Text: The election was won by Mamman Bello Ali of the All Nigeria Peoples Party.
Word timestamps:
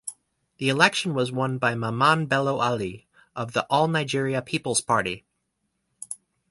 The 0.57 0.69
election 0.69 1.13
was 1.13 1.31
won 1.31 1.59
by 1.59 1.75
Mamman 1.75 2.25
Bello 2.27 2.57
Ali 2.57 3.07
of 3.35 3.53
the 3.53 3.67
All 3.69 3.87
Nigeria 3.87 4.41
Peoples 4.41 4.81
Party. 4.81 5.25